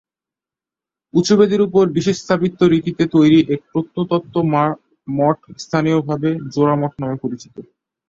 উঁচু 1.13 1.33
বেদীর 1.39 1.61
উপর 1.61 1.83
বিশেষ 1.97 2.15
স্থাপত্য 2.19 2.59
রীতিতে 2.65 3.03
তৈরি 3.15 3.39
এই 3.45 3.59
পঞ্চরত্ন 3.71 4.35
মঠ 5.07 5.37
স্থানীয়ভাবে 5.63 6.29
জোড়া 6.53 6.75
মঠ 6.81 6.91
নামে 7.01 7.17
পরিচিত। 7.23 7.55